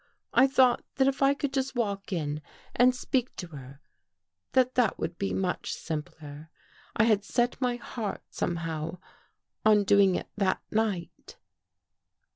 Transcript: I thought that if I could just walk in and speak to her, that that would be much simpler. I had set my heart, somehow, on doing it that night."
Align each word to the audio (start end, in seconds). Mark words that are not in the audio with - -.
I 0.33 0.47
thought 0.47 0.83
that 0.95 1.07
if 1.07 1.21
I 1.21 1.35
could 1.35 1.53
just 1.53 1.75
walk 1.75 2.11
in 2.11 2.41
and 2.75 2.95
speak 2.95 3.35
to 3.35 3.49
her, 3.49 3.81
that 4.53 4.73
that 4.73 4.97
would 4.97 5.19
be 5.19 5.31
much 5.31 5.71
simpler. 5.73 6.49
I 6.95 7.03
had 7.03 7.23
set 7.23 7.61
my 7.61 7.75
heart, 7.75 8.23
somehow, 8.31 8.97
on 9.63 9.83
doing 9.83 10.15
it 10.15 10.27
that 10.37 10.59
night." 10.71 11.37